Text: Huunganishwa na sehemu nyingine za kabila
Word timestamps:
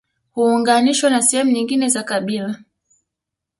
Huunganishwa 0.31 1.09
na 1.09 1.21
sehemu 1.21 1.51
nyingine 1.51 1.89
za 1.89 2.03
kabila 2.03 2.57